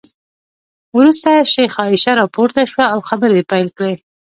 وروسته 0.97 1.29
شیخه 1.53 1.79
عایشه 1.85 2.11
راپورته 2.21 2.61
شوه 2.71 2.85
او 2.93 2.99
خبرې 3.09 3.33
یې 3.37 3.43
پیل 3.51 3.67
کړې. 3.77 3.93